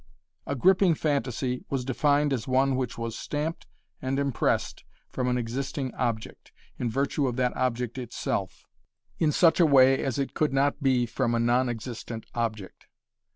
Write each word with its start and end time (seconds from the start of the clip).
A 0.47 0.55
gripping 0.55 0.95
phantasy 0.95 1.63
was 1.69 1.85
defined 1.85 2.33
as 2.33 2.47
one 2.47 2.75
which 2.75 2.97
was 2.97 3.15
stamped 3.15 3.67
and 4.01 4.17
impressed 4.17 4.83
from 5.11 5.27
an 5.27 5.37
existing 5.37 5.93
object, 5.93 6.51
in 6.79 6.89
virtue 6.89 7.27
of 7.27 7.35
that 7.35 7.55
object 7.55 7.99
itself, 7.99 8.65
in 9.19 9.31
such 9.31 9.59
a 9.59 9.65
way 9.67 10.03
as 10.03 10.17
it 10.17 10.33
could 10.33 10.53
not 10.53 10.81
be 10.81 11.05
from 11.05 11.35
a 11.35 11.39
non 11.39 11.69
existent 11.69 12.25
object. 12.33 12.87